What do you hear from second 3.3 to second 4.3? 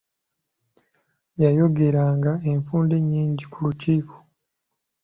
ku Lukiiko.